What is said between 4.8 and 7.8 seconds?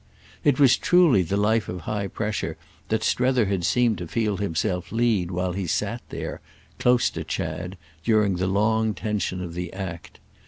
lead while he sat there, close to Chad,